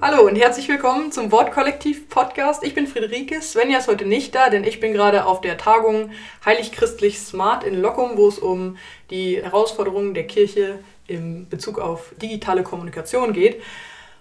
[0.00, 2.62] Hallo und herzlich willkommen zum Wortkollektiv-Podcast.
[2.64, 3.40] Ich bin Friederike.
[3.42, 6.10] Svenja ist heute nicht da, denn ich bin gerade auf der Tagung
[6.44, 8.76] Heilig-Christlich Smart in Lockum, wo es um
[9.10, 13.62] die Herausforderungen der Kirche im Bezug auf digitale Kommunikation geht.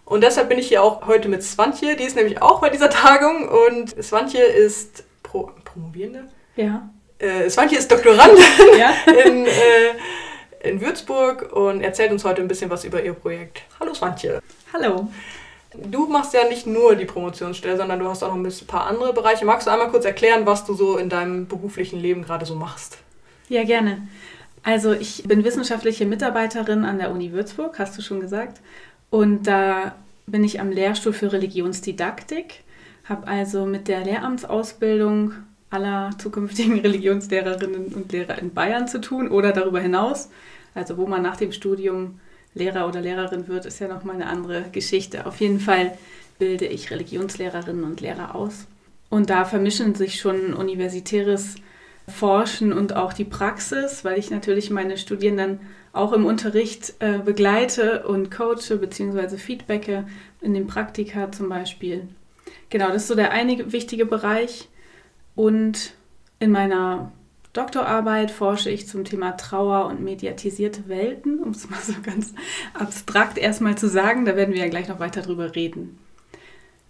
[0.05, 2.89] Und deshalb bin ich hier auch heute mit Swantje, die ist nämlich auch bei dieser
[2.89, 3.47] Tagung.
[3.47, 6.25] Und Swantje ist Pro Promovierende?
[6.55, 6.87] Ja.
[7.17, 8.37] Äh, Swantje ist Doktorandin
[8.77, 8.93] Ja.
[9.25, 13.63] in, äh, in Würzburg und erzählt uns heute ein bisschen was über ihr Projekt.
[13.79, 14.41] Hallo Swantje.
[14.71, 15.07] Hallo.
[15.73, 18.85] Du machst ja nicht nur die Promotionsstelle, sondern du hast auch noch ein bisschen- paar
[18.85, 19.43] andere Bereiche.
[19.43, 22.99] Magst du einmal kurz erklären, was du so in deinem beruflichen Leben gerade so machst?
[23.49, 24.07] Ja, gerne.
[24.61, 28.61] Also ich bin wissenschaftliche Mitarbeiterin an der Uni Würzburg, hast du schon gesagt.
[29.09, 29.95] Und da
[30.27, 32.61] bin ich am Lehrstuhl für Religionsdidaktik,
[33.03, 35.33] habe also mit der Lehramtsausbildung
[35.69, 40.29] aller zukünftigen Religionslehrerinnen und Lehrer in Bayern zu tun oder darüber hinaus.
[40.75, 42.19] Also wo man nach dem Studium
[42.53, 45.25] Lehrer oder Lehrerin wird, ist ja nochmal eine andere Geschichte.
[45.25, 45.97] Auf jeden Fall
[46.37, 48.67] bilde ich Religionslehrerinnen und Lehrer aus.
[49.09, 51.55] Und da vermischen sich schon universitäres
[52.07, 55.59] Forschen und auch die Praxis, weil ich natürlich meine Studierenden
[55.93, 59.37] auch im Unterricht äh, begleite und coache bzw.
[59.37, 60.05] feedbacke
[60.41, 62.07] in den Praktika zum Beispiel.
[62.73, 64.67] Genau, das ist so der eine wichtige Bereich.
[65.35, 65.93] Und
[66.39, 67.11] in meiner
[67.53, 72.33] Doktorarbeit forsche ich zum Thema Trauer und mediatisierte Welten, um es mal so ganz
[72.73, 74.25] abstrakt erstmal zu sagen.
[74.25, 75.99] Da werden wir ja gleich noch weiter drüber reden.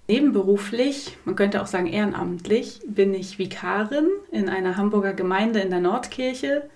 [0.07, 5.81] Nebenberuflich, man könnte auch sagen ehrenamtlich, bin ich Vikarin in einer Hamburger Gemeinde in der
[5.81, 6.69] Nordkirche.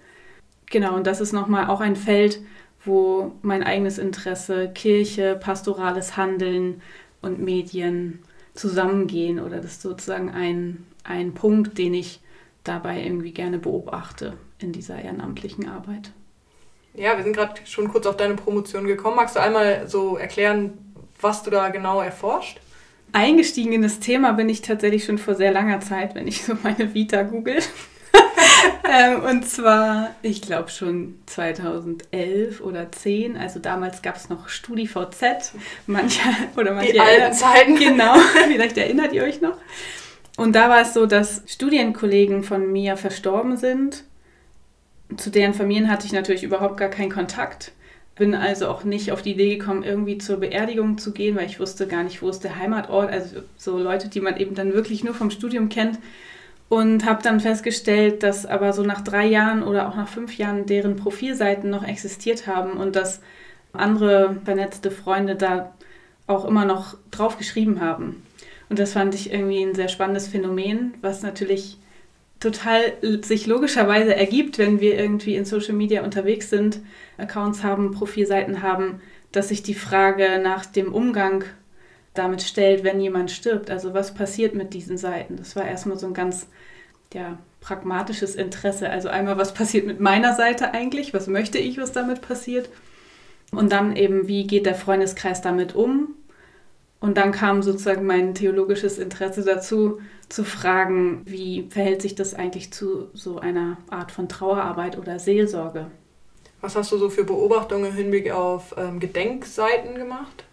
[0.66, 2.42] Genau, und das ist nochmal auch ein Feld,
[2.84, 6.82] wo mein eigenes Interesse, Kirche, pastorales Handeln
[7.22, 8.20] und Medien
[8.58, 9.40] zusammengehen.
[9.40, 12.22] Oder das ist sozusagen ein, ein Punkt, den ich
[12.64, 16.12] dabei irgendwie gerne beobachte in dieser ehrenamtlichen Arbeit.
[16.94, 19.16] Ja, wir sind gerade schon kurz auf deine Promotion gekommen.
[19.16, 20.74] Magst du einmal so erklären,
[21.22, 22.60] was du da genau erforscht?
[23.14, 26.58] Eingestiegen in das Thema bin ich tatsächlich schon vor sehr langer Zeit, wenn ich so
[26.64, 27.60] meine Vita google.
[28.92, 33.38] ähm, und zwar, ich glaube schon 2011 oder 10.
[33.38, 35.54] Also damals gab es noch StudiVZ.
[35.88, 36.22] Manche
[36.56, 37.76] oder manche Die alten Zeiten.
[37.76, 38.16] Genau,
[38.48, 39.58] vielleicht erinnert ihr euch noch.
[40.38, 44.04] Und da war es so, dass Studienkollegen von mir verstorben sind.
[45.16, 47.72] Zu deren Familien hatte ich natürlich überhaupt gar keinen Kontakt.
[48.16, 51.60] Bin also auch nicht auf die Idee gekommen, irgendwie zur Beerdigung zu gehen, weil ich
[51.60, 53.12] wusste gar nicht, wo ist der Heimatort.
[53.12, 56.00] Also so Leute, die man eben dann wirklich nur vom Studium kennt.
[56.70, 60.66] Und habe dann festgestellt, dass aber so nach drei Jahren oder auch nach fünf Jahren
[60.66, 63.22] deren Profilseiten noch existiert haben und dass
[63.72, 65.74] andere vernetzte Freunde da
[66.26, 68.22] auch immer noch drauf geschrieben haben.
[68.70, 71.78] Und das fand ich irgendwie ein sehr spannendes Phänomen, was natürlich
[72.40, 72.82] total
[73.22, 76.80] sich logischerweise ergibt, wenn wir irgendwie in Social Media unterwegs sind,
[77.18, 79.02] Accounts haben, Profilseiten haben,
[79.32, 81.46] dass sich die Frage nach dem Umgang
[82.18, 83.70] damit stellt, wenn jemand stirbt.
[83.70, 85.38] Also was passiert mit diesen Seiten?
[85.38, 86.48] Das war erstmal so ein ganz
[87.14, 88.90] ja, pragmatisches Interesse.
[88.90, 91.14] Also einmal, was passiert mit meiner Seite eigentlich?
[91.14, 92.70] Was möchte ich, was damit passiert?
[93.52, 96.16] Und dann eben, wie geht der Freundeskreis damit um?
[97.00, 100.00] Und dann kam sozusagen mein theologisches Interesse dazu,
[100.30, 105.92] zu fragen, wie verhält sich das eigentlich zu so einer Art von Trauerarbeit oder Seelsorge?
[106.60, 110.47] Was hast du so für Beobachtungen im Hinblick auf ähm, Gedenkseiten gemacht?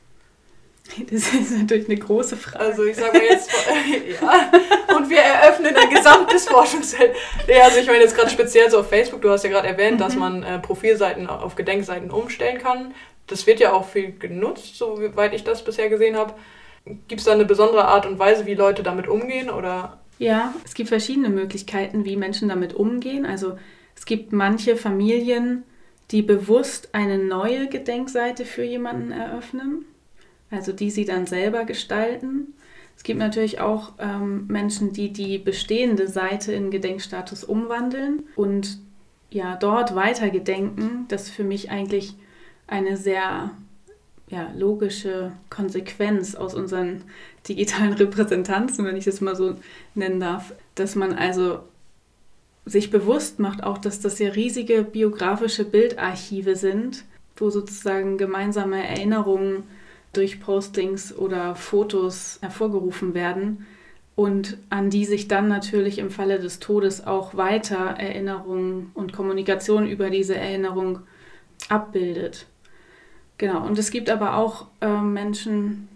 [1.10, 2.60] Das ist natürlich eine große Frage.
[2.60, 3.50] Also ich sage mal jetzt,
[4.20, 7.14] ja, und wir eröffnen ein gesamtes Forschungsfeld.
[7.48, 10.00] Ja, also ich meine jetzt gerade speziell so auf Facebook, du hast ja gerade erwähnt,
[10.00, 12.94] dass man äh, Profilseiten auf Gedenkseiten umstellen kann.
[13.26, 16.34] Das wird ja auch viel genutzt, soweit ich das bisher gesehen habe.
[16.84, 19.48] Gibt es da eine besondere Art und Weise, wie Leute damit umgehen?
[19.48, 23.24] Oder Ja, es gibt verschiedene Möglichkeiten, wie Menschen damit umgehen.
[23.24, 23.58] Also
[23.96, 25.64] es gibt manche Familien,
[26.10, 29.86] die bewusst eine neue Gedenkseite für jemanden eröffnen,
[30.54, 32.54] also die sie dann selber gestalten.
[32.96, 38.78] Es gibt natürlich auch ähm, Menschen, die die bestehende Seite in Gedenkstatus umwandeln und
[39.30, 41.06] ja dort weiter gedenken.
[41.08, 42.14] Das ist für mich eigentlich
[42.66, 43.50] eine sehr
[44.28, 47.02] ja, logische Konsequenz aus unseren
[47.48, 49.56] digitalen Repräsentanzen, wenn ich das mal so
[49.94, 51.60] nennen darf, dass man also
[52.64, 57.04] sich bewusst macht, auch dass das ja riesige biografische Bildarchive sind,
[57.36, 59.64] wo sozusagen gemeinsame Erinnerungen
[60.16, 63.66] durch Postings oder Fotos hervorgerufen werden
[64.16, 69.86] und an die sich dann natürlich im Falle des Todes auch weiter Erinnerungen und Kommunikation
[69.86, 71.00] über diese Erinnerung
[71.68, 72.46] abbildet.
[73.38, 75.88] Genau, und es gibt aber auch äh, Menschen,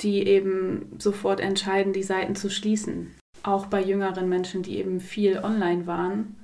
[0.00, 3.14] die eben sofort entscheiden, die Seiten zu schließen.
[3.42, 6.36] auch bei jüngeren Menschen, die eben viel online waren.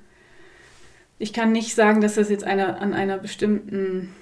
[1.19, 4.13] Ich kann nicht sagen, dass das jetzt eine, an einer bestimmten,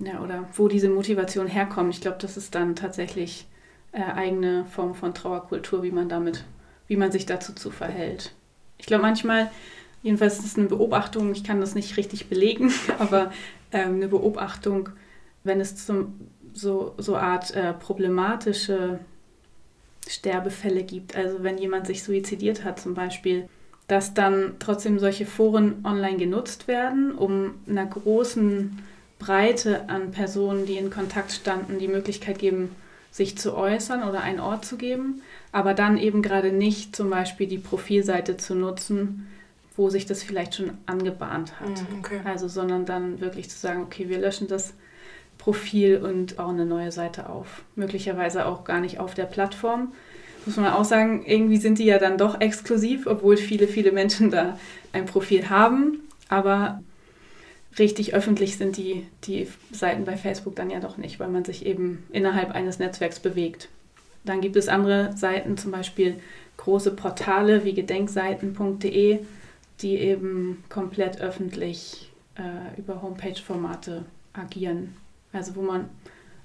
[0.00, 1.94] ja, oder wo diese Motivation herkommt.
[1.94, 3.46] Ich glaube, das ist dann tatsächlich
[3.92, 6.44] äh, eigene Form von Trauerkultur, wie man damit,
[6.86, 8.32] wie man sich dazu zu verhält.
[8.78, 9.50] Ich glaube, manchmal,
[10.02, 13.30] jedenfalls ist es eine Beobachtung, ich kann das nicht richtig belegen, aber
[13.72, 14.88] ähm, eine Beobachtung,
[15.44, 16.20] wenn es zum,
[16.54, 19.00] so, so Art äh, problematische
[20.08, 21.14] Sterbefälle gibt.
[21.14, 23.48] Also wenn jemand sich suizidiert hat zum Beispiel,
[23.86, 28.78] dass dann trotzdem solche Foren online genutzt werden, um einer großen
[29.20, 32.74] Breite an Personen, die in Kontakt standen, die Möglichkeit geben,
[33.12, 35.22] sich zu äußern oder einen Ort zu geben,
[35.52, 39.28] aber dann eben gerade nicht zum Beispiel die Profilseite zu nutzen,
[39.76, 41.70] wo sich das vielleicht schon angebahnt hat.
[41.70, 42.20] Mm, okay.
[42.24, 44.74] Also, sondern dann wirklich zu sagen, okay, wir löschen das
[45.38, 47.62] Profil und bauen eine neue Seite auf.
[47.74, 49.92] Möglicherweise auch gar nicht auf der Plattform.
[50.46, 54.30] Muss man auch sagen, irgendwie sind die ja dann doch exklusiv, obwohl viele, viele Menschen
[54.30, 54.58] da
[54.92, 56.00] ein Profil haben.
[56.28, 56.82] Aber
[57.78, 61.66] richtig öffentlich sind die, die Seiten bei Facebook dann ja doch nicht, weil man sich
[61.66, 63.68] eben innerhalb eines Netzwerks bewegt.
[64.24, 66.16] Dann gibt es andere Seiten, zum Beispiel
[66.56, 69.20] große Portale wie gedenkseiten.de,
[69.80, 74.94] die eben komplett öffentlich äh, über Homepage-Formate agieren.
[75.32, 75.88] Also wo man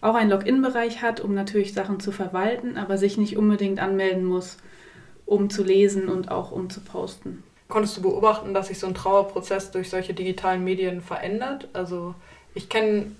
[0.01, 4.57] auch einen Login-Bereich hat, um natürlich Sachen zu verwalten, aber sich nicht unbedingt anmelden muss,
[5.25, 7.43] um zu lesen und auch um zu posten.
[7.67, 11.67] Konntest du beobachten, dass sich so ein Trauerprozess durch solche digitalen Medien verändert?
[11.73, 12.13] Also
[12.53, 13.11] ich kenne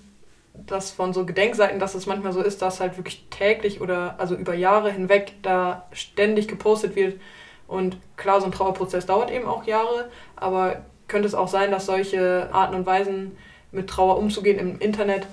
[0.66, 4.34] das von so Gedenkseiten, dass es manchmal so ist, dass halt wirklich täglich oder also
[4.34, 7.20] über Jahre hinweg da ständig gepostet wird.
[7.68, 11.86] Und klar, so ein Trauerprozess dauert eben auch Jahre, aber könnte es auch sein, dass
[11.86, 13.36] solche Arten und Weisen
[13.72, 15.26] mit Trauer umzugehen im Internet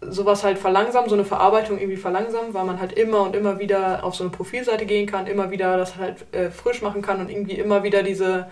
[0.00, 4.04] sowas halt verlangsamen, so eine Verarbeitung irgendwie verlangsamen, weil man halt immer und immer wieder
[4.04, 7.30] auf so eine Profilseite gehen kann, immer wieder das halt äh, frisch machen kann und
[7.30, 8.48] irgendwie immer wieder diese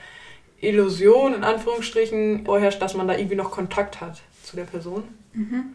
[0.60, 5.04] Illusion in Anführungsstrichen vorherrscht, dass man da irgendwie noch Kontakt hat zu der Person.
[5.34, 5.74] Mhm.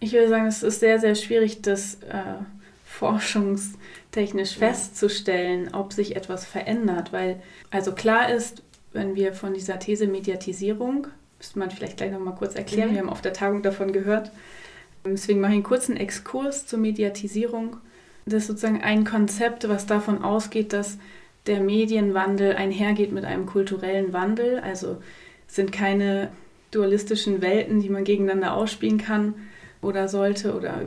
[0.00, 2.42] Ich würde sagen, es ist sehr, sehr schwierig, das äh,
[2.86, 8.62] forschungstechnisch festzustellen, ob sich etwas verändert, weil also klar ist,
[8.92, 11.06] wenn wir von dieser These Mediatisierung
[11.42, 12.90] müsste man vielleicht gleich noch mal kurz erklären.
[12.90, 12.94] Mhm.
[12.94, 14.30] Wir haben auf der Tagung davon gehört.
[15.04, 17.78] Deswegen mache ich einen kurzen Exkurs zur Mediatisierung.
[18.26, 20.98] Das ist sozusagen ein Konzept, was davon ausgeht, dass
[21.48, 24.60] der Medienwandel einhergeht mit einem kulturellen Wandel.
[24.60, 24.98] Also
[25.48, 26.30] es sind keine
[26.70, 29.34] dualistischen Welten, die man gegeneinander ausspielen kann
[29.80, 30.82] oder sollte, oder,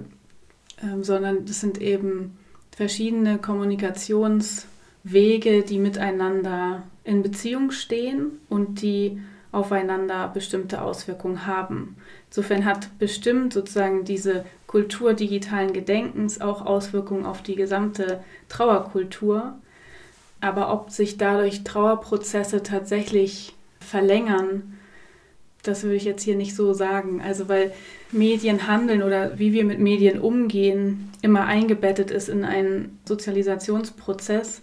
[0.81, 2.37] ähm, sondern das sind eben
[2.73, 9.19] verschiedene Kommunikationswege, die miteinander in Beziehung stehen und die
[9.55, 11.95] aufeinander bestimmte Auswirkungen haben.
[12.29, 19.57] Insofern hat bestimmt sozusagen diese Kultur digitalen Gedenkens auch Auswirkungen auf die gesamte Trauerkultur.
[20.41, 24.77] Aber ob sich dadurch Trauerprozesse tatsächlich verlängern,
[25.63, 27.21] das würde ich jetzt hier nicht so sagen.
[27.21, 27.71] Also weil
[28.11, 34.61] Medien handeln oder wie wir mit Medien umgehen, immer eingebettet ist in einen Sozialisationsprozess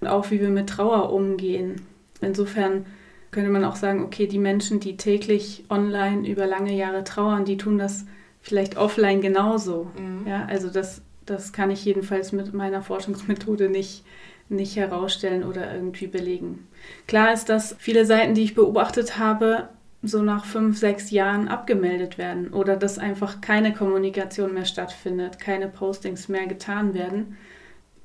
[0.00, 1.80] und auch wie wir mit Trauer umgehen.
[2.20, 2.84] Insofern
[3.34, 7.56] könnte man auch sagen, okay, die Menschen, die täglich online über lange Jahre trauern, die
[7.56, 8.06] tun das
[8.40, 9.90] vielleicht offline genauso.
[9.98, 10.24] Mhm.
[10.26, 14.04] Ja, also das, das kann ich jedenfalls mit meiner Forschungsmethode nicht,
[14.48, 16.68] nicht herausstellen oder irgendwie belegen.
[17.08, 19.68] Klar ist, dass viele Seiten, die ich beobachtet habe,
[20.00, 25.66] so nach fünf, sechs Jahren abgemeldet werden oder dass einfach keine Kommunikation mehr stattfindet, keine
[25.66, 27.36] Postings mehr getan werden,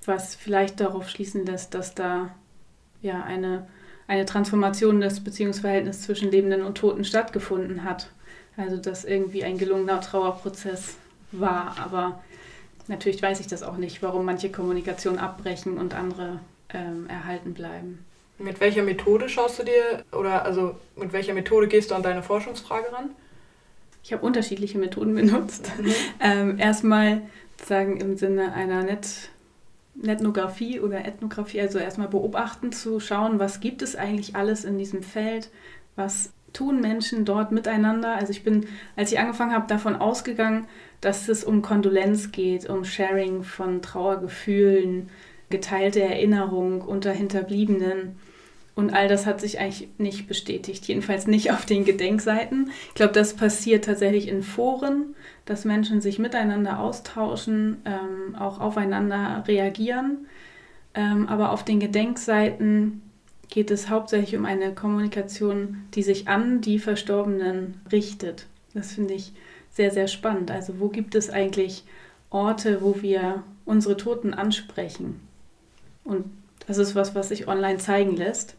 [0.05, 2.33] was vielleicht darauf schließen lässt, dass da
[3.01, 3.67] ja eine
[4.09, 8.09] eine Transformation des Beziehungsverhältnisses zwischen Lebenden und Toten stattgefunden hat.
[8.57, 10.95] Also dass irgendwie ein gelungener Trauerprozess
[11.31, 11.75] war.
[11.79, 12.21] Aber
[12.87, 16.39] natürlich weiß ich das auch nicht, warum manche Kommunikation abbrechen und andere
[16.73, 18.03] ähm, erhalten bleiben.
[18.39, 22.23] Mit welcher Methode schaust du dir oder also mit welcher Methode gehst du an deine
[22.23, 23.11] Forschungsfrage ran?
[24.03, 25.71] Ich habe unterschiedliche Methoden benutzt.
[25.77, 25.93] Mhm.
[26.19, 27.21] Ähm, erstmal
[27.63, 29.29] sagen im Sinne einer Net
[30.03, 35.03] Ethnographie oder Ethnographie, also erstmal beobachten, zu schauen, was gibt es eigentlich alles in diesem
[35.03, 35.49] Feld,
[35.95, 38.15] was tun Menschen dort miteinander.
[38.15, 40.67] Also ich bin, als ich angefangen habe, davon ausgegangen,
[41.01, 45.09] dass es um Kondolenz geht, um Sharing von Trauergefühlen,
[45.49, 48.17] geteilte Erinnerung unter Hinterbliebenen.
[48.79, 52.71] Und all das hat sich eigentlich nicht bestätigt, jedenfalls nicht auf den Gedenkseiten.
[52.87, 59.43] Ich glaube, das passiert tatsächlich in Foren, dass Menschen sich miteinander austauschen, ähm, auch aufeinander
[59.45, 60.27] reagieren.
[60.93, 63.01] Ähm, aber auf den Gedenkseiten
[63.49, 68.45] geht es hauptsächlich um eine Kommunikation, die sich an die Verstorbenen richtet.
[68.73, 69.33] Das finde ich
[69.71, 70.51] sehr, sehr spannend.
[70.51, 71.83] Also wo gibt es eigentlich
[72.29, 75.19] Orte, wo wir unsere Toten ansprechen?
[76.05, 76.23] Und
[76.65, 78.55] das ist was, was sich online zeigen lässt.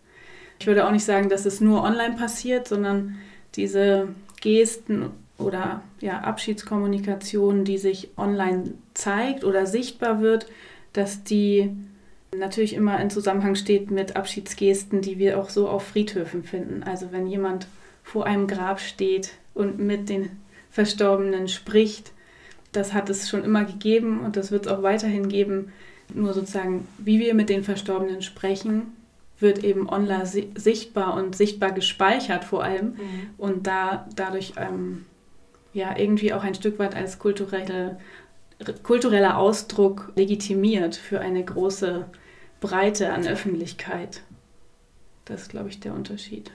[0.60, 3.16] Ich würde auch nicht sagen, dass es nur online passiert, sondern
[3.56, 4.08] diese
[4.42, 10.46] Gesten oder ja, Abschiedskommunikation, die sich online zeigt oder sichtbar wird,
[10.92, 11.70] dass die
[12.36, 16.82] natürlich immer in Zusammenhang steht mit Abschiedsgesten, die wir auch so auf Friedhöfen finden.
[16.82, 17.66] Also wenn jemand
[18.04, 20.28] vor einem Grab steht und mit den
[20.70, 22.12] Verstorbenen spricht,
[22.72, 25.72] das hat es schon immer gegeben und das wird es auch weiterhin geben.
[26.12, 28.92] Nur sozusagen, wie wir mit den Verstorbenen sprechen,
[29.40, 33.30] wird eben online sichtbar und sichtbar gespeichert vor allem mhm.
[33.38, 35.06] und da dadurch ähm,
[35.72, 37.98] ja irgendwie auch ein Stück weit als kulturelle,
[38.82, 42.06] kultureller Ausdruck legitimiert für eine große
[42.60, 44.22] Breite an Öffentlichkeit.
[45.24, 46.50] Das ist, glaube ich, der Unterschied.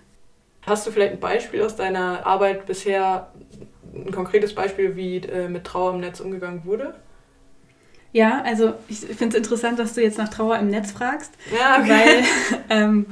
[0.61, 3.31] Hast du vielleicht ein Beispiel aus deiner Arbeit bisher,
[3.93, 6.95] ein konkretes Beispiel, wie äh, mit Trauer im Netz umgegangen wurde?
[8.15, 11.81] Ja, also ich finde es interessant, dass du jetzt nach Trauer im Netz fragst, ja,
[11.81, 11.89] okay.
[11.89, 12.23] weil
[12.69, 13.05] ähm,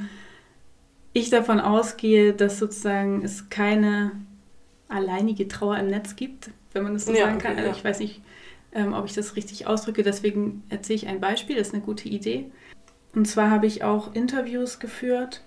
[1.12, 4.14] ich davon ausgehe, dass sozusagen es keine
[4.88, 7.58] alleinige Trauer im Netz gibt, wenn man das so ja, sagen kann.
[7.58, 7.76] Also ja.
[7.76, 8.22] ich weiß nicht,
[8.72, 12.08] ähm, ob ich das richtig ausdrücke, deswegen erzähle ich ein Beispiel, das ist eine gute
[12.08, 12.50] Idee.
[13.14, 15.44] Und zwar habe ich auch Interviews geführt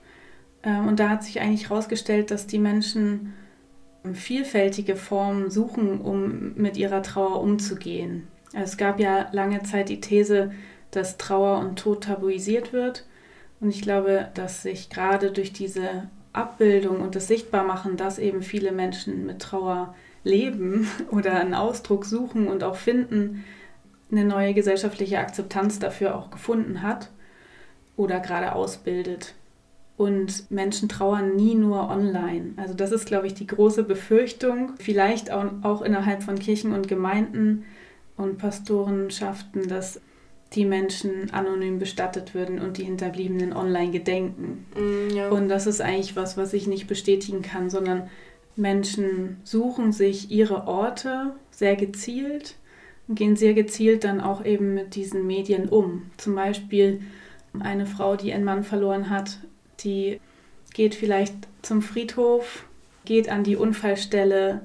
[0.65, 3.33] ähm, und da hat sich eigentlich herausgestellt, dass die Menschen
[4.13, 8.29] vielfältige Formen suchen, um mit ihrer Trauer umzugehen.
[8.59, 10.51] Es gab ja lange Zeit die These,
[10.91, 13.05] dass Trauer und Tod tabuisiert wird.
[13.61, 18.73] Und ich glaube, dass sich gerade durch diese Abbildung und das Sichtbarmachen, dass eben viele
[18.73, 19.95] Menschen mit Trauer
[20.25, 23.45] leben oder einen Ausdruck suchen und auch finden,
[24.11, 27.11] eine neue gesellschaftliche Akzeptanz dafür auch gefunden hat
[27.97, 29.35] oder gerade ausbildet.
[29.99, 32.53] Und Menschen trauern nie nur online.
[32.57, 37.65] Also das ist, glaube ich, die große Befürchtung, vielleicht auch innerhalb von Kirchen und Gemeinden
[38.17, 40.01] und Pastorenschaften, dass
[40.53, 44.67] die Menschen anonym bestattet würden und die Hinterbliebenen online gedenken.
[44.77, 45.29] Mm, ja.
[45.29, 48.09] Und das ist eigentlich was, was ich nicht bestätigen kann, sondern
[48.55, 52.57] Menschen suchen sich ihre Orte sehr gezielt
[53.09, 56.11] und gehen sehr gezielt dann auch eben mit diesen Medien um.
[56.17, 57.01] Zum Beispiel
[57.59, 59.39] eine Frau, die einen Mann verloren hat,
[59.81, 60.21] die
[60.73, 62.67] geht vielleicht zum Friedhof,
[63.05, 64.63] geht an die Unfallstelle,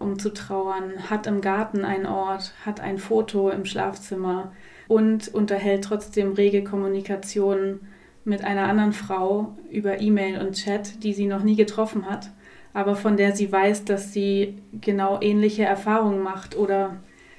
[0.00, 4.52] um zu trauern, hat im Garten einen Ort, hat ein Foto im Schlafzimmer
[4.88, 7.80] und unterhält trotzdem rege Kommunikation
[8.24, 12.30] mit einer anderen Frau über E-Mail und Chat, die sie noch nie getroffen hat,
[12.74, 16.96] aber von der sie weiß, dass sie genau ähnliche Erfahrungen macht oder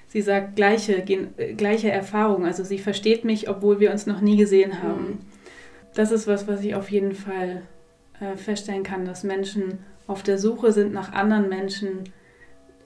[0.07, 1.03] sie sagt gleiche,
[1.57, 2.45] gleiche Erfahrungen.
[2.45, 5.01] Also sie versteht mich, obwohl wir uns noch nie gesehen haben.
[5.01, 5.17] Mhm
[5.93, 7.63] das ist was, was ich auf jeden Fall
[8.19, 12.03] äh, feststellen kann, dass Menschen auf der Suche sind nach anderen Menschen,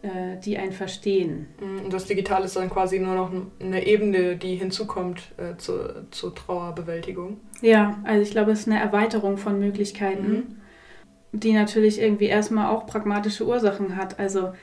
[0.05, 1.47] äh, die einen verstehen.
[1.59, 6.05] Mm, und das Digitale ist dann quasi nur noch eine Ebene, die hinzukommt äh, zur,
[6.11, 7.39] zur Trauerbewältigung.
[7.61, 11.39] Ja, also ich glaube, es ist eine Erweiterung von Möglichkeiten, mhm.
[11.39, 14.19] die natürlich irgendwie erstmal auch pragmatische Ursachen hat.
[14.19, 14.53] Also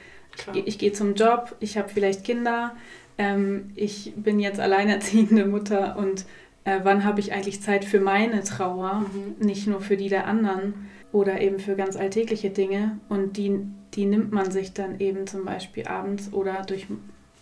[0.54, 2.76] ich, ich gehe zum Job, ich habe vielleicht Kinder,
[3.18, 6.24] ähm, ich bin jetzt alleinerziehende Mutter und
[6.64, 9.44] äh, wann habe ich eigentlich Zeit für meine Trauer, mhm.
[9.44, 12.98] nicht nur für die der anderen oder eben für ganz alltägliche Dinge.
[13.08, 13.60] Und die,
[13.94, 16.86] die nimmt man sich dann eben zum Beispiel abends oder durch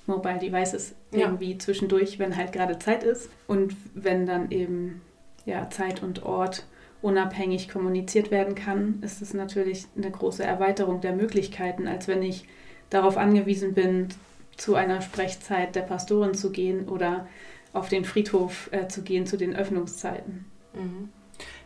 [0.07, 1.21] Mobile Devices ja.
[1.21, 3.31] irgendwie zwischendurch, wenn halt gerade Zeit ist.
[3.47, 5.01] Und wenn dann eben
[5.47, 6.67] ja, Zeit und Ort
[7.03, 12.47] unabhängig kommuniziert werden kann, ist es natürlich eine große Erweiterung der Möglichkeiten, als wenn ich
[12.91, 14.09] darauf angewiesen bin,
[14.57, 17.27] zu einer Sprechzeit der Pastorin zu gehen oder
[17.73, 20.45] auf den Friedhof äh, zu gehen zu den Öffnungszeiten.
[20.75, 21.09] Mhm.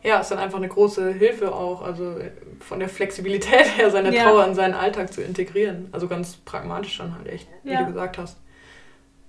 [0.03, 2.17] Ja, ist dann einfach eine große Hilfe auch, also
[2.61, 4.25] von der Flexibilität her, seine ja.
[4.25, 5.89] Trauer in seinen Alltag zu integrieren.
[5.93, 7.81] Also ganz pragmatisch dann halt echt, wie ja.
[7.81, 8.37] du gesagt hast.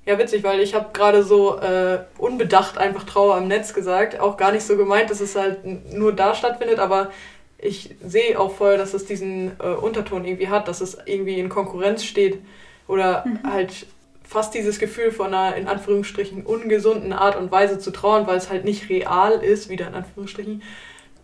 [0.05, 4.19] Ja, witzig, weil ich habe gerade so äh, unbedacht einfach Trauer am Netz gesagt.
[4.19, 7.09] Auch gar nicht so gemeint, dass es halt nur da stattfindet, aber
[7.57, 11.49] ich sehe auch voll, dass es diesen äh, Unterton irgendwie hat, dass es irgendwie in
[11.49, 12.39] Konkurrenz steht
[12.87, 13.51] oder mhm.
[13.51, 13.87] halt
[14.27, 18.49] fast dieses Gefühl von einer in Anführungsstrichen ungesunden Art und Weise zu trauern, weil es
[18.49, 20.63] halt nicht real ist, wieder in Anführungsstrichen.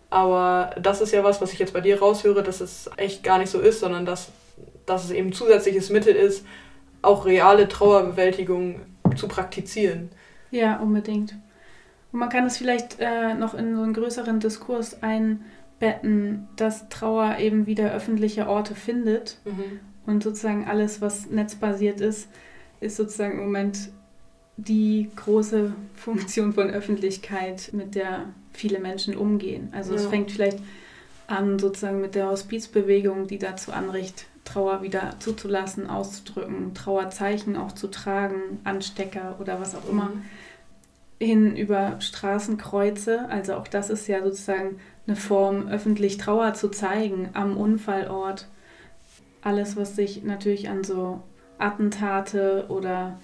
[0.09, 3.37] Aber das ist ja was, was ich jetzt bei dir raushöre, dass es echt gar
[3.37, 4.29] nicht so ist, sondern dass,
[4.85, 6.45] dass es eben zusätzliches Mittel ist,
[7.01, 8.81] auch reale Trauerbewältigung
[9.15, 10.09] zu praktizieren.
[10.51, 11.33] Ja, unbedingt.
[12.11, 17.37] Und man kann es vielleicht äh, noch in so einen größeren Diskurs einbetten, dass Trauer
[17.39, 19.79] eben wieder öffentliche Orte findet mhm.
[20.05, 22.27] und sozusagen alles, was netzbasiert ist,
[22.81, 23.89] ist sozusagen im Moment
[24.57, 29.69] die große Funktion von Öffentlichkeit, mit der viele Menschen umgehen.
[29.71, 29.99] Also ja.
[29.99, 30.59] es fängt vielleicht
[31.27, 37.87] an sozusagen mit der Hospizbewegung, die dazu anricht, Trauer wieder zuzulassen, auszudrücken, Trauerzeichen auch zu
[37.87, 40.09] tragen, Anstecker oder was auch immer.
[40.09, 40.23] Mhm.
[41.19, 43.29] hin über Straßenkreuze.
[43.29, 48.47] Also auch das ist ja sozusagen eine Form, öffentlich Trauer zu zeigen am Unfallort.
[49.41, 51.21] Alles, was sich natürlich an so
[51.61, 53.19] Attentate oder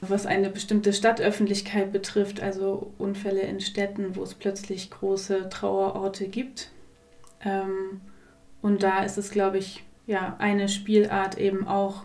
[0.00, 6.70] was eine bestimmte Stadtöffentlichkeit betrifft, also Unfälle in Städten, wo es plötzlich große Trauerorte gibt.
[7.44, 8.00] Ähm,
[8.62, 12.04] und da ist es, glaube ich, ja, eine Spielart eben auch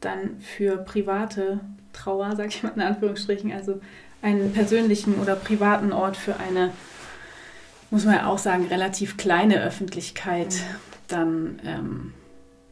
[0.00, 1.60] dann für private
[1.92, 3.80] Trauer, sage ich mal in Anführungsstrichen, also
[4.22, 6.72] einen persönlichen oder privaten Ort für eine,
[7.90, 10.76] muss man ja auch sagen, relativ kleine Öffentlichkeit mhm.
[11.08, 12.14] dann ähm,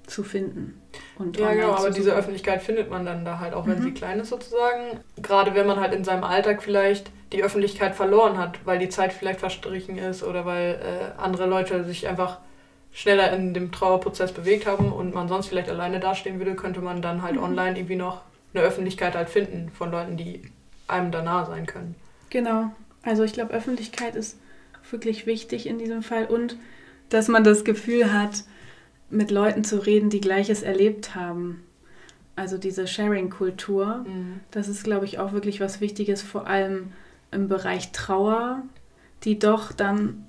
[0.06, 0.80] zu finden.
[1.18, 3.82] Und ja, genau, aber diese Öffentlichkeit findet man dann da halt auch, wenn mhm.
[3.82, 5.00] sie klein ist sozusagen.
[5.20, 9.12] Gerade wenn man halt in seinem Alltag vielleicht die Öffentlichkeit verloren hat, weil die Zeit
[9.12, 12.38] vielleicht verstrichen ist oder weil äh, andere Leute sich einfach
[12.92, 17.02] schneller in dem Trauerprozess bewegt haben und man sonst vielleicht alleine dastehen würde, könnte man
[17.02, 17.42] dann halt mhm.
[17.42, 18.22] online irgendwie noch
[18.54, 20.42] eine Öffentlichkeit halt finden von Leuten, die
[20.88, 21.94] einem da nah sein können.
[22.30, 22.70] Genau.
[23.02, 24.38] Also ich glaube, Öffentlichkeit ist
[24.90, 26.56] wirklich wichtig in diesem Fall und
[27.08, 28.44] dass man das Gefühl hat,
[29.10, 31.62] mit Leuten zu reden, die Gleiches erlebt haben.
[32.34, 34.40] Also diese Sharing-Kultur, mhm.
[34.50, 36.92] das ist, glaube ich, auch wirklich was Wichtiges, vor allem
[37.30, 38.62] im Bereich Trauer,
[39.24, 40.26] die doch dann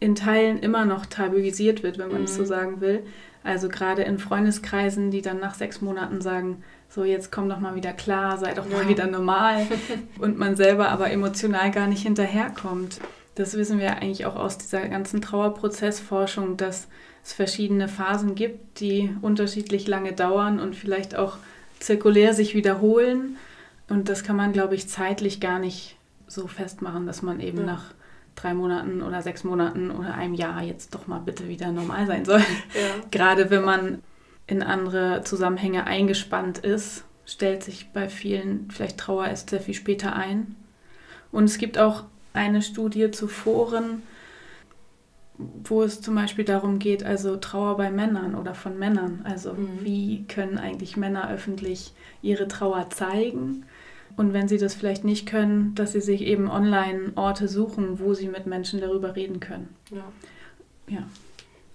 [0.00, 2.36] in Teilen immer noch tabuisiert wird, wenn man es mhm.
[2.36, 3.04] so sagen will.
[3.44, 7.76] Also gerade in Freundeskreisen, die dann nach sechs Monaten sagen, so jetzt komm doch mal
[7.76, 8.88] wieder klar, sei doch mal ja.
[8.88, 9.66] wieder normal
[10.18, 13.00] und man selber aber emotional gar nicht hinterherkommt.
[13.36, 16.88] Das wissen wir eigentlich auch aus dieser ganzen Trauerprozessforschung, dass
[17.26, 21.38] es verschiedene Phasen gibt, die unterschiedlich lange dauern und vielleicht auch
[21.80, 23.36] zirkulär sich wiederholen.
[23.88, 25.96] Und das kann man, glaube ich, zeitlich gar nicht
[26.28, 27.64] so festmachen, dass man eben ja.
[27.64, 27.94] nach
[28.36, 32.24] drei Monaten oder sechs Monaten oder einem Jahr jetzt doch mal bitte wieder normal sein
[32.24, 32.38] soll.
[32.38, 32.44] Ja.
[33.10, 34.02] Gerade wenn man
[34.46, 40.14] in andere Zusammenhänge eingespannt ist, stellt sich bei vielen vielleicht Trauer erst sehr viel später
[40.14, 40.54] ein.
[41.32, 42.04] Und es gibt auch
[42.34, 44.02] eine Studie zu Foren,
[45.38, 49.24] wo es zum Beispiel darum geht, also Trauer bei Männern oder von Männern.
[49.24, 49.80] Also mhm.
[49.82, 53.66] wie können eigentlich Männer öffentlich ihre Trauer zeigen?
[54.16, 58.14] Und wenn sie das vielleicht nicht können, dass sie sich eben online Orte suchen, wo
[58.14, 59.74] sie mit Menschen darüber reden können.
[59.90, 60.04] Ja.
[60.88, 61.02] Ja.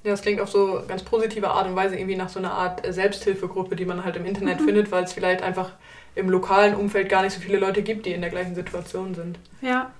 [0.04, 2.82] Ja, das klingt auf so ganz positive Art und Weise irgendwie nach so einer Art
[2.92, 4.66] Selbsthilfegruppe, die man halt im Internet mhm.
[4.66, 5.74] findet, weil es vielleicht einfach
[6.16, 9.38] im lokalen Umfeld gar nicht so viele Leute gibt, die in der gleichen Situation sind.
[9.62, 9.92] Ja,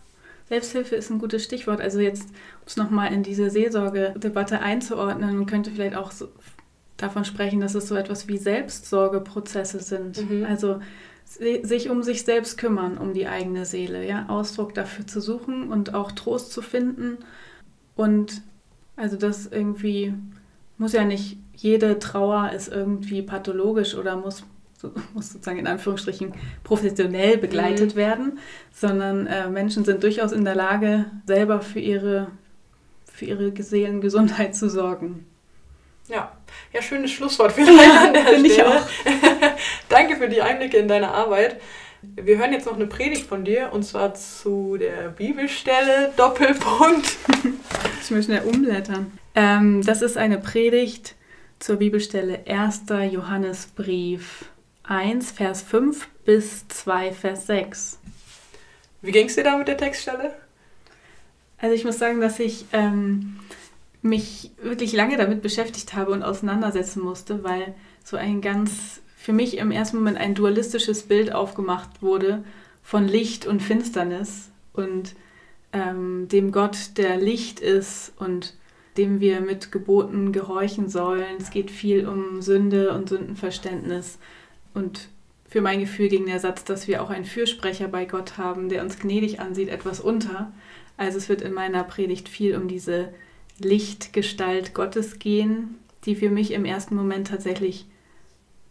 [0.52, 1.80] Selbsthilfe ist ein gutes Stichwort.
[1.80, 6.28] Also jetzt, um es nochmal in diese Seelsorgedebatte einzuordnen, man könnte vielleicht auch so
[6.98, 10.30] davon sprechen, dass es so etwas wie Selbstsorgeprozesse sind.
[10.30, 10.44] Mhm.
[10.44, 10.82] Also
[11.26, 15.94] sich um sich selbst kümmern, um die eigene Seele, ja, Ausdruck dafür zu suchen und
[15.94, 17.20] auch Trost zu finden.
[17.96, 18.42] Und
[18.98, 20.14] also das irgendwie
[20.78, 24.44] muss ja nicht jede Trauer ist irgendwie pathologisch oder muss,
[25.14, 28.00] muss sozusagen in Anführungsstrichen professionell begleitet mhm.
[28.00, 28.40] werden,
[28.74, 32.28] sondern äh, Menschen sind durchaus in der Lage, selber für ihre,
[33.12, 35.26] für ihre Seelengesundheit zu sorgen.
[36.08, 36.32] Ja,
[36.74, 38.48] ja, schönes Schlusswort vielleicht an der Stelle.
[38.48, 38.82] Ich auch.
[39.90, 41.62] Danke für die Einblicke in deine Arbeit.
[42.02, 47.18] Wir hören jetzt noch eine Predigt von dir und zwar zu der Bibelstelle Doppelpunkt.
[48.04, 49.18] Ich muss schnell umblättern.
[49.36, 51.16] Ähm, das ist eine Predigt
[51.60, 52.86] zur Bibelstelle 1.
[53.12, 54.46] Johannesbrief
[54.92, 57.98] 1, Vers 5 bis 2, Vers 6.
[59.02, 60.34] Wie ging es dir da mit der Textstelle?
[61.58, 63.40] Also ich muss sagen, dass ich ähm,
[64.02, 67.74] mich wirklich lange damit beschäftigt habe und auseinandersetzen musste, weil
[68.04, 72.44] so ein ganz, für mich im ersten Moment ein dualistisches Bild aufgemacht wurde
[72.84, 75.16] von Licht und Finsternis und
[75.72, 78.56] ähm, dem Gott, der Licht ist und
[78.98, 81.38] dem wir mit Geboten gehorchen sollen.
[81.40, 84.20] Es geht viel um Sünde und Sündenverständnis.
[84.74, 85.10] Und
[85.48, 88.84] für mein Gefühl ging der Satz, dass wir auch einen Fürsprecher bei Gott haben, der
[88.84, 90.52] uns gnädig ansieht, etwas unter.
[90.98, 93.10] Also es wird in meiner Predigt viel um diese
[93.60, 97.86] Lichtgestalt Gottes gehen, die für mich im ersten Moment tatsächlich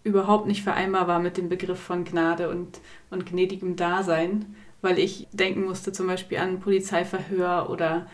[0.04, 5.28] überhaupt nicht vereinbar war mit dem Begriff von Gnade und, und gnädigem Dasein, weil ich
[5.32, 8.06] denken musste zum Beispiel an Polizeiverhör oder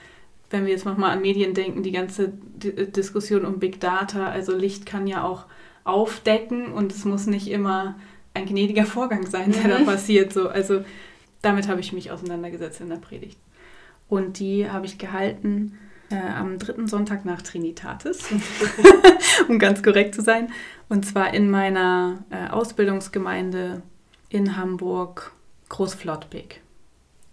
[0.50, 4.54] wenn wir jetzt nochmal an Medien denken, die ganze D Diskussion um Big Data, also
[4.54, 5.44] Licht kann ja auch
[5.86, 7.96] aufdecken und es muss nicht immer
[8.34, 9.86] ein gnädiger Vorgang sein, der da mhm.
[9.86, 10.32] passiert.
[10.32, 10.48] So.
[10.48, 10.84] Also
[11.42, 13.38] damit habe ich mich auseinandergesetzt in der Predigt.
[14.08, 15.78] Und die habe ich gehalten
[16.10, 18.28] äh, am dritten Sonntag nach Trinitatis,
[19.48, 20.52] um ganz korrekt zu sein.
[20.88, 23.82] Und zwar in meiner äh, Ausbildungsgemeinde
[24.28, 25.32] in Hamburg,
[25.68, 26.60] Großflottbek.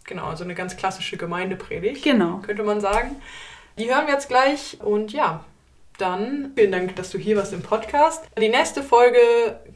[0.06, 2.04] Genau, also eine ganz klassische Gemeindepredigt.
[2.04, 2.39] Genau.
[2.39, 3.16] Könnte man sagen.
[3.78, 5.44] Die hören wir jetzt gleich und ja,
[6.04, 8.26] dann vielen Dank, dass du hier warst im Podcast.
[8.38, 9.18] Die nächste Folge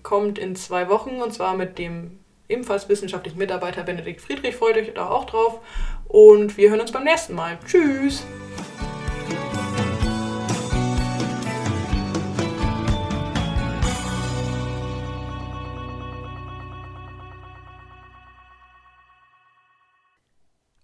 [0.03, 4.57] kommt in zwei Wochen und zwar mit dem ebenfalls wissenschaftlichen Mitarbeiter Benedikt Friedrich.
[4.57, 5.61] Freut euch da auch drauf.
[6.09, 7.57] Und wir hören uns beim nächsten Mal.
[7.65, 8.25] Tschüss!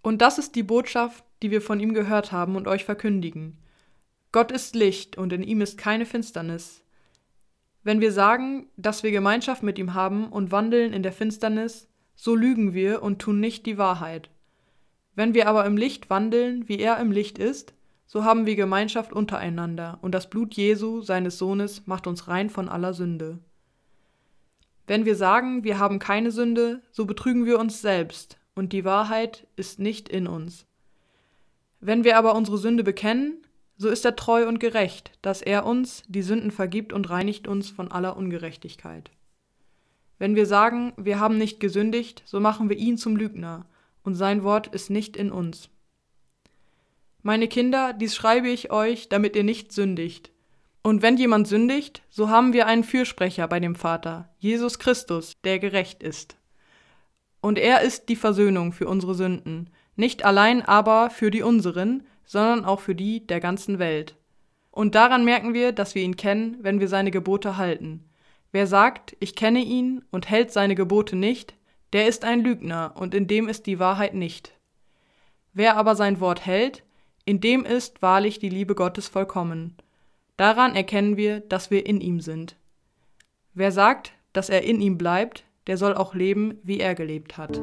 [0.02, 3.58] Und das ist die Botschaft, die wir von ihm gehört haben und euch verkündigen.
[4.34, 6.84] Gott ist Licht und in ihm ist keine Finsternis.
[7.84, 12.36] Wenn wir sagen, dass wir Gemeinschaft mit ihm haben und wandeln in der Finsternis, so
[12.36, 14.32] lügen wir und tun nicht die Wahrheit.
[15.14, 17.76] Wenn wir aber im Licht wandeln, wie er im Licht ist,
[18.08, 22.70] so haben wir Gemeinschaft untereinander, und das Blut Jesu, seines Sohnes, macht uns rein von
[22.70, 23.38] aller Sünde.
[24.88, 29.46] Wenn wir sagen, wir haben keine Sünde, so betrügen wir uns selbst, und die Wahrheit
[29.56, 30.66] ist nicht in uns.
[31.80, 33.44] Wenn wir aber unsere Sünde bekennen,
[33.78, 37.70] so ist er treu und gerecht, dass er uns die Sünden vergibt und reinigt uns
[37.70, 39.12] von aller Ungerechtigkeit.
[40.20, 43.66] Wenn wir sagen, wir haben nicht gesündigt, so machen wir ihn zum Lügner,
[44.04, 45.70] und sein Wort ist nicht in uns.
[47.22, 50.32] Meine Kinder, dies schreibe ich euch, damit ihr nicht sündigt.
[50.82, 55.60] Und wenn jemand sündigt, so haben wir einen Fürsprecher bei dem Vater, Jesus Christus, der
[55.60, 56.36] gerecht ist.
[57.40, 62.66] Und er ist die Versöhnung für unsere Sünden, nicht allein aber für die unseren, sondern
[62.66, 64.16] auch für die der ganzen Welt.
[64.72, 68.10] Und daran merken wir, dass wir ihn kennen, wenn wir seine Gebote halten.
[68.52, 71.56] Wer sagt, ich kenne ihn und hält seine Gebote nicht,
[71.94, 74.54] der ist ein Lügner, und in dem ist die Wahrheit nicht.
[75.54, 76.84] Wer aber sein Wort hält,
[77.26, 79.78] in dem ist wahrlich die Liebe Gottes vollkommen.
[80.38, 82.56] Daran erkennen wir, dass wir in ihm sind.
[83.54, 87.62] Wer sagt, dass er in ihm bleibt, der soll auch leben, wie er gelebt hat.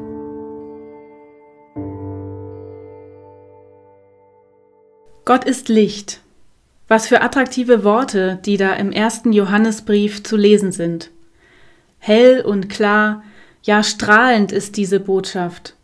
[5.31, 6.19] Gott ist Licht.
[6.89, 11.13] Was für attraktive Worte, die da im ersten Johannesbrief zu lesen sind.
[12.01, 13.23] Hell und klar,
[13.63, 15.77] ja strahlend ist diese Botschaft.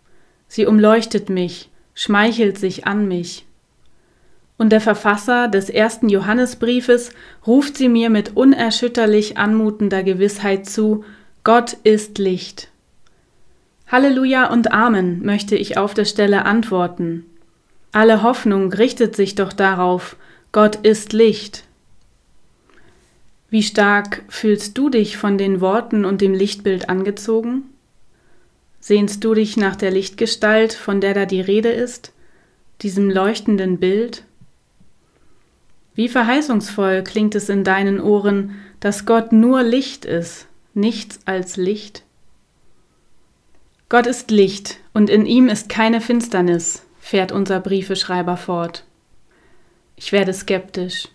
[0.49, 3.47] Sie umleuchtet mich, schmeichelt sich an mich.
[4.59, 7.11] Und der Verfasser des ersten Johannesbriefes
[7.47, 11.05] ruft sie mir mit unerschütterlich anmutender Gewissheit zu,
[11.45, 12.69] Gott ist Licht.
[13.87, 17.27] Halleluja und Amen möchte ich auf der Stelle antworten.
[17.97, 20.17] Alle Hoffnung richtet sich doch darauf,
[20.53, 21.65] Gott ist Licht.
[23.49, 27.63] Wie stark fühlst du dich von den Worten und dem Lichtbild angezogen?
[28.81, 32.13] Sehnst du dich nach der Lichtgestalt, von der da die Rede ist,
[32.83, 34.25] diesem leuchtenden Bild?
[35.95, 42.03] Wie verheißungsvoll klingt es in deinen Ohren, dass Gott nur Licht ist, nichts als Licht?
[43.89, 48.85] Gott ist Licht und in ihm ist keine Finsternis, fährt unser Briefeschreiber fort.
[49.95, 51.09] Ich werde skeptisch.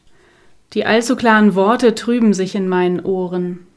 [0.74, 3.68] Die allzu klaren Worte trüben sich in meinen Ohren.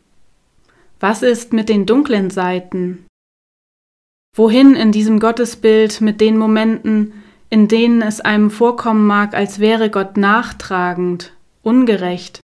[1.00, 3.07] Was ist mit den dunklen Seiten?
[4.37, 7.12] Wohin in diesem Gottesbild mit den Momenten,
[7.50, 12.40] in denen es einem vorkommen mag, als wäre Gott nachtragend, ungerecht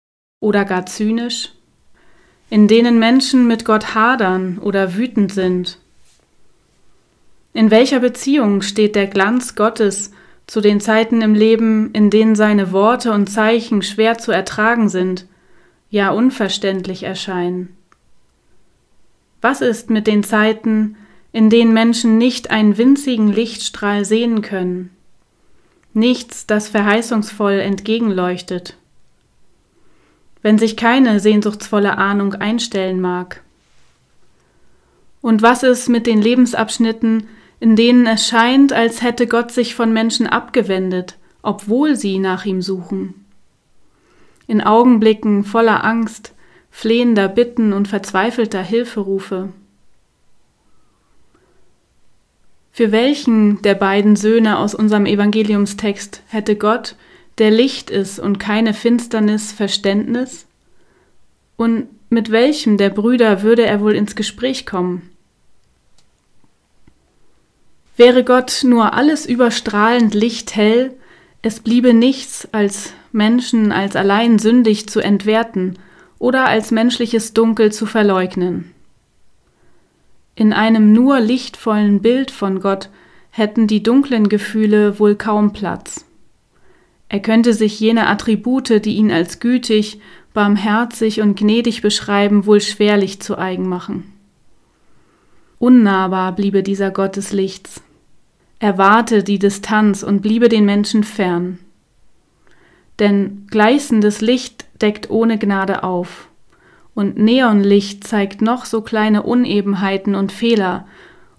[0.42, 1.56] oder gar zynisch?
[2.50, 5.80] in denen Menschen mit Gott hadern oder wütend sind?
[7.56, 10.12] In welcher Beziehung steht der Glanz Gottes
[10.46, 15.26] zu den Zeiten im Leben, in denen seine Worte und Zeichen schwer zu ertragen sind,
[15.90, 17.76] ja unverständlich erscheinen?
[19.42, 20.98] Was ist mit den Zeiten,
[21.32, 24.92] in denen Menschen nicht einen winzigen Lichtstrahl sehen können?
[25.94, 28.78] Nichts, das verheißungsvoll entgegenleuchtet
[30.46, 33.42] wenn sich keine sehnsuchtsvolle Ahnung einstellen mag?
[35.20, 37.28] Und was ist mit den Lebensabschnitten,
[37.60, 42.62] in denen es scheint, als hätte Gott sich von Menschen abgewendet, obwohl sie nach ihm
[42.62, 43.26] suchen?
[44.48, 46.34] In Augenblicken voller Angst,
[46.70, 49.50] flehender Bitten und verzweifelter Hilferufe.
[52.72, 56.98] Für welchen der beiden Söhne aus unserem Evangeliumstext hätte Gott
[57.38, 60.46] der Licht ist und keine Finsternis, Verständnis?
[61.56, 65.15] Und mit welchem der Brüder würde er wohl ins Gespräch kommen?
[67.98, 70.94] Wäre Gott nur alles überstrahlend lichthell,
[71.42, 75.80] es bliebe nichts als Menschen als allein sündig zu entwerten
[76.20, 78.72] oder als menschliches Dunkel zu verleugnen.
[80.36, 82.90] In einem nur lichtvollen Bild von Gott
[83.32, 86.06] hätten die dunklen Gefühle wohl kaum Platz.
[87.08, 90.02] Er könnte sich jene Attribute, die ihn als gütig,
[90.34, 94.12] barmherzig und gnädig beschreiben, wohl schwerlich zu eigen machen.
[95.60, 97.82] Unnahbar bliebe dieser Gott des Lichts.
[98.60, 101.60] Er wahrte die Distanz und bliebe den Menschen fern.
[103.00, 106.30] Denn gleißendes Licht deckt ohne Gnade auf,
[106.94, 110.88] Und Neonlicht zeigt noch so kleine Unebenheiten und Fehler,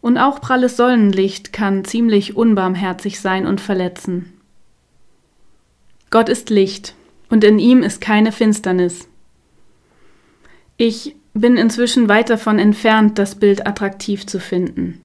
[0.03, 4.35] und auch pralles Sonnenlicht kann ziemlich unbarmherzig sein und verletzen.
[6.11, 6.95] Gott ist Licht,
[7.31, 9.09] und in ihm ist keine Finsternis.
[10.77, 15.01] Ich bin inzwischen weit davon entfernt, das Bild attraktiv zu finden.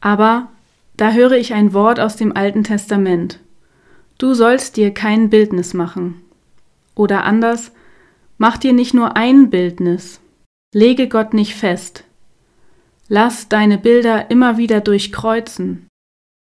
[0.00, 0.51] Aber
[0.96, 3.40] da höre ich ein Wort aus dem Alten Testament.
[4.18, 6.22] Du sollst dir kein Bildnis machen.
[6.94, 7.72] Oder anders,
[8.38, 10.20] mach dir nicht nur ein Bildnis,
[10.74, 12.04] lege Gott nicht fest.
[13.08, 15.88] Lass deine Bilder immer wieder durchkreuzen.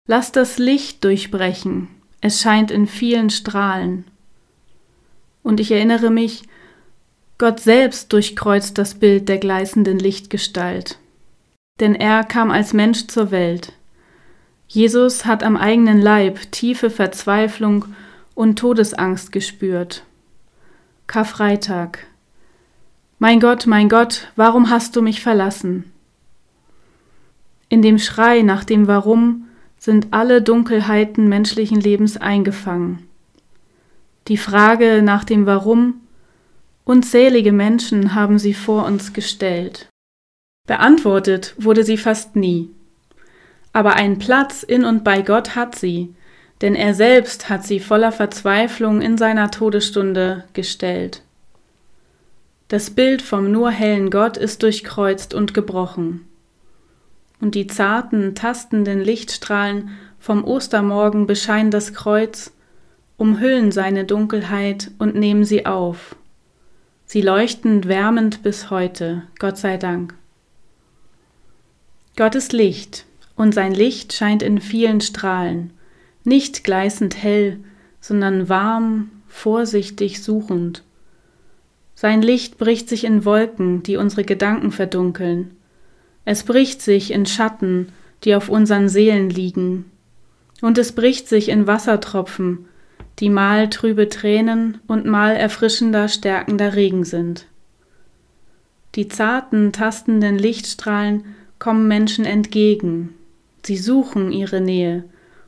[0.07, 1.87] Lass das Licht durchbrechen,
[2.21, 4.05] es scheint in vielen Strahlen.
[5.41, 6.43] Und ich erinnere mich,
[7.37, 10.99] Gott selbst durchkreuzt das Bild der gleißenden Lichtgestalt.
[11.79, 13.73] Denn er kam als Mensch zur Welt.
[14.67, 17.85] Jesus hat am eigenen Leib tiefe Verzweiflung
[18.33, 20.03] und Todesangst gespürt.
[21.07, 21.99] Karfreitag.
[23.19, 25.91] Mein Gott, mein Gott, warum hast du mich verlassen?
[27.69, 29.47] In dem Schrei nach dem Warum
[29.77, 33.07] sind alle Dunkelheiten menschlichen Lebens eingefangen.
[34.27, 36.01] Die Frage nach dem Warum
[36.85, 39.89] Unzählige Menschen haben sie vor uns gestellt.
[40.67, 42.69] Beantwortet wurde sie fast nie.
[43.75, 46.15] Aber einen Platz in und bei Gott hat sie,
[46.61, 51.23] denn er selbst hat sie voller Verzweiflung in seiner Todesstunde gestellt.
[52.69, 56.25] Das Bild vom nur hellen Gott ist durchkreuzt und gebrochen.
[57.41, 62.53] Und die zarten, tastenden Lichtstrahlen vom Ostermorgen bescheinen das Kreuz,
[63.17, 66.15] umhüllen seine Dunkelheit und nehmen sie auf.
[67.05, 70.13] Sie leuchten wärmend bis heute, Gott sei Dank.
[72.15, 75.71] Gott ist Licht, und sein Licht scheint in vielen Strahlen,
[76.23, 77.59] nicht gleißend hell,
[77.99, 80.83] sondern warm, vorsichtig suchend.
[81.95, 85.51] Sein Licht bricht sich in Wolken, die unsere Gedanken verdunkeln.
[86.23, 87.87] Es bricht sich in Schatten,
[88.23, 89.85] die auf unseren Seelen liegen.
[90.61, 92.65] Und es bricht sich in Wassertropfen,
[93.19, 97.47] die mal trübe Tränen und mal erfrischender, stärkender Regen sind.
[98.95, 101.25] Die zarten, tastenden Lichtstrahlen
[101.59, 103.14] kommen Menschen entgegen.
[103.65, 105.05] Sie suchen ihre Nähe,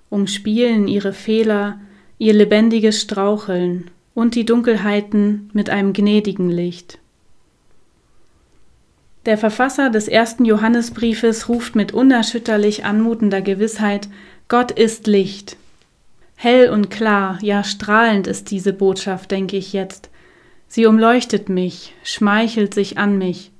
[0.09, 1.79] umspielen ihre Fehler,
[2.17, 6.97] ihr lebendiges Straucheln und die Dunkelheiten mit einem gnädigen Licht.
[9.27, 14.09] Der Verfasser des ersten Johannesbriefes ruft mit unerschütterlich anmutender Gewissheit
[14.47, 15.57] Gott ist Licht.
[16.35, 20.09] Hell und klar, ja strahlend ist diese Botschaft, denke ich jetzt.
[20.69, 23.51] Sie umleuchtet mich, schmeichelt sich an mich.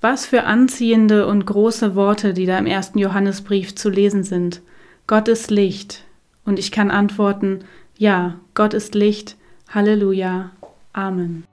[0.00, 4.60] Was für anziehende und große Worte, die da im ersten Johannesbrief zu lesen sind.
[5.06, 6.04] Gott ist Licht.
[6.44, 7.60] Und ich kann antworten,
[7.96, 9.36] ja, Gott ist Licht.
[9.68, 10.50] Halleluja.
[10.92, 11.44] Amen.